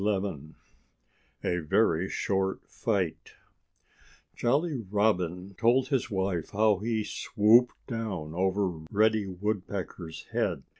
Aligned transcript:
*XI* 0.01 0.55
*A 1.43 1.59
VERY 1.59 2.09
SHORT 2.09 2.61
FIGHT* 2.67 3.33
Jolly 4.35 4.79
Robin 4.89 5.53
told 5.59 5.89
his 5.89 6.09
wife 6.09 6.49
how 6.49 6.79
he 6.79 7.03
swooped 7.03 7.75
down 7.85 8.33
over 8.33 8.67
Reddy 8.89 9.27
Woodpecker's 9.27 10.23
head. 10.31 10.63